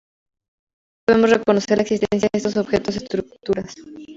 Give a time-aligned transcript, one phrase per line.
[0.03, 3.75] Por lo tanto, debemos reconocer la existencia de esos objetos o estructuras.